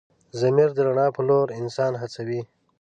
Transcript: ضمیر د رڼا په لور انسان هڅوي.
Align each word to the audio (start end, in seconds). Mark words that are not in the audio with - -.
ضمیر 0.39 0.69
د 0.73 0.79
رڼا 0.87 1.07
په 1.15 1.21
لور 1.27 1.47
انسان 1.61 1.93
هڅوي. 2.01 2.41